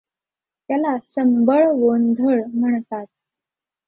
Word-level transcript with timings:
त्याला 0.69 0.97
संबळ 1.03 1.63
गोंधळ 1.71 2.41
म्हणतात. 2.53 3.05